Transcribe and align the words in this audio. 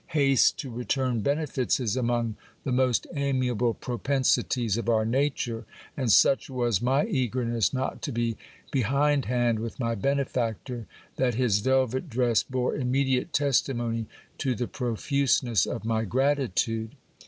Haste 0.17 0.57
to 0.57 0.71
return 0.71 1.19
benefits 1.21 1.79
is 1.79 1.95
among 1.95 2.35
the 2.63 2.71
most 2.71 3.05
amiable 3.13 3.75
propensities 3.75 4.75
of 4.75 4.89
our 4.89 5.05
nature; 5.05 5.63
and 5.95 6.11
such 6.11 6.49
was 6.49 6.81
my 6.81 7.05
eagerness 7.05 7.71
not 7.71 8.01
to 8.01 8.11
be 8.11 8.35
behindhand 8.71 9.59
with 9.59 9.79
my 9.79 9.93
benefactor, 9.93 10.87
that 11.17 11.35
his 11.35 11.59
velvet 11.59 12.09
dress 12.09 12.41
bore 12.41 12.75
immediate 12.75 13.31
testimony 13.31 14.07
to 14.39 14.55
the 14.55 14.67
profuseness 14.67 15.67
of 15.67 15.85
my 15.85 16.03
gratitude. 16.03 16.95